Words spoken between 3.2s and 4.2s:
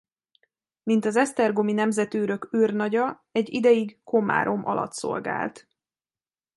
egy ideig